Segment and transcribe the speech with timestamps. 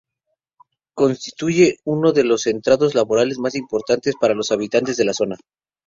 [0.95, 5.35] Constituye uno de los centros laborales más importantes para los habitantes de la zona.